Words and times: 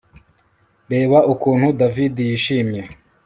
Reba 0.91 1.17
ukuntu 1.33 1.67
David 1.79 2.15
yishimye 2.27 2.81